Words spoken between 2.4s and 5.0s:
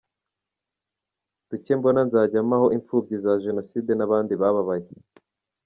mpaho imfubyi za Jenoside n’abandi bababaye.